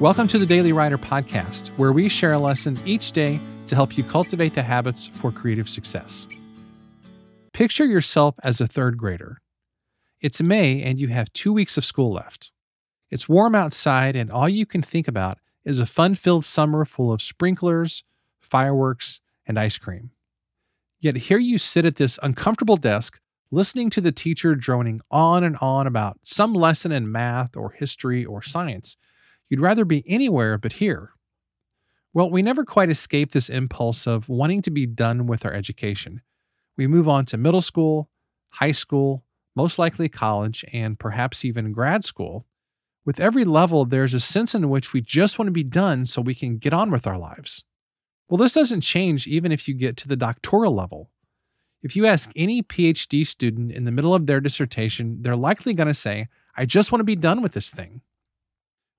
[0.00, 3.96] Welcome to the Daily Writer Podcast, where we share a lesson each day to help
[3.96, 6.26] you cultivate the habits for creative success.
[7.52, 9.40] Picture yourself as a third grader.
[10.20, 12.50] It's May and you have two weeks of school left.
[13.08, 17.12] It's warm outside, and all you can think about is a fun filled summer full
[17.12, 18.02] of sprinklers,
[18.40, 20.10] fireworks, and ice cream.
[20.98, 23.20] Yet here you sit at this uncomfortable desk,
[23.52, 28.24] listening to the teacher droning on and on about some lesson in math or history
[28.24, 28.96] or science
[29.48, 31.10] You'd rather be anywhere but here.
[32.12, 36.22] Well, we never quite escape this impulse of wanting to be done with our education.
[36.76, 38.08] We move on to middle school,
[38.50, 39.24] high school,
[39.56, 42.46] most likely college, and perhaps even grad school.
[43.04, 46.22] With every level, there's a sense in which we just want to be done so
[46.22, 47.64] we can get on with our lives.
[48.28, 51.10] Well, this doesn't change even if you get to the doctoral level.
[51.82, 55.88] If you ask any PhD student in the middle of their dissertation, they're likely going
[55.88, 58.00] to say, I just want to be done with this thing.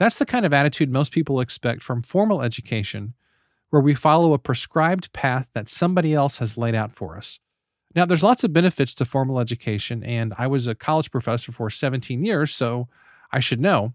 [0.00, 3.12] That's the kind of attitude most people expect from formal education,
[3.68, 7.38] where we follow a prescribed path that somebody else has laid out for us.
[7.94, 11.68] Now, there's lots of benefits to formal education, and I was a college professor for
[11.68, 12.88] 17 years, so
[13.30, 13.92] I should know,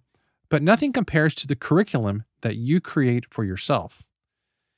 [0.48, 4.04] but nothing compares to the curriculum that you create for yourself.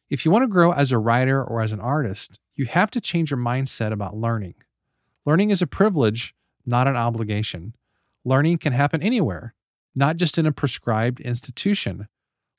[0.09, 3.01] If you want to grow as a writer or as an artist, you have to
[3.01, 4.53] change your mindset about learning.
[5.25, 6.33] Learning is a privilege,
[6.65, 7.75] not an obligation.
[8.23, 9.55] Learning can happen anywhere,
[9.97, 12.07] not just in a prescribed institution.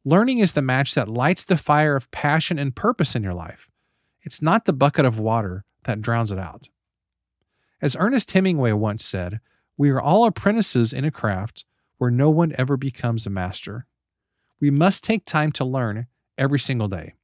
[0.05, 3.71] Learning is the match that lights the fire of passion and purpose in your life.
[4.23, 6.69] It's not the bucket of water that drowns it out.
[7.81, 9.39] As Ernest Hemingway once said,
[9.77, 11.65] we are all apprentices in a craft
[11.99, 13.87] where no one ever becomes a master.
[14.61, 17.15] We must take time to learn every single day,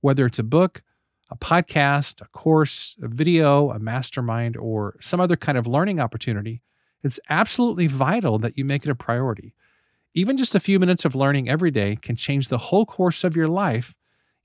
[0.00, 0.84] whether it's a book,
[1.28, 6.62] a podcast, a course, a video, a mastermind, or some other kind of learning opportunity.
[7.02, 9.54] It's absolutely vital that you make it a priority.
[10.14, 13.36] Even just a few minutes of learning every day can change the whole course of
[13.36, 13.94] your life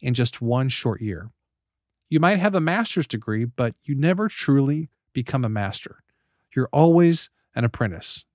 [0.02, 1.31] in just one short year.
[2.09, 6.03] You might have a master's degree, but you never truly become a master.
[6.53, 8.26] You're always an apprentice.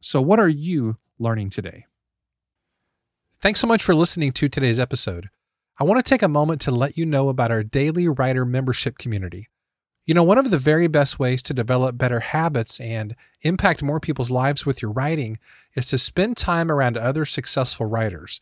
[0.00, 1.84] So, what are you learning today?
[3.40, 5.28] Thanks so much for listening to today's episode.
[5.78, 8.96] I want to take a moment to let you know about our Daily Writer membership
[8.96, 9.48] community.
[10.06, 13.98] You know, one of the very best ways to develop better habits and impact more
[13.98, 15.36] people's lives with your writing
[15.74, 18.40] is to spend time around other successful writers.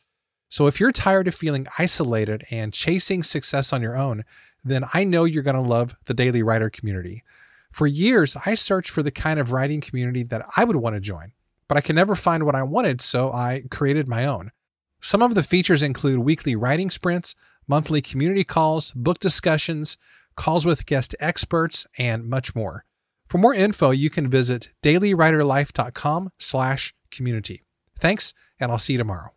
[0.50, 4.24] So if you're tired of feeling isolated and chasing success on your own,
[4.62, 7.24] then I know you're going to love the Daily Writer community.
[7.72, 11.00] For years, I searched for the kind of writing community that I would want to
[11.00, 11.32] join,
[11.66, 14.52] but I could never find what I wanted, so I created my own.
[15.00, 17.34] Some of the features include weekly writing sprints,
[17.66, 19.96] monthly community calls, book discussions,
[20.36, 22.84] calls with guest experts, and much more.
[23.28, 27.62] For more info, you can visit dailywriterlife.com slash community.
[27.98, 29.30] Thanks, and I'll see you tomorrow.